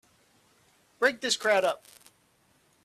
[0.97, 1.83] Break this crowd up!